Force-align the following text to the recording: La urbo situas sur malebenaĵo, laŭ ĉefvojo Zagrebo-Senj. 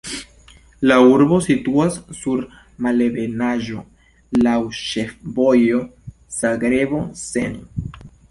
La 0.91 0.95
urbo 1.07 1.35
situas 1.47 1.97
sur 2.19 2.41
malebenaĵo, 2.85 3.83
laŭ 4.47 4.55
ĉefvojo 4.79 5.85
Zagrebo-Senj. 6.39 8.03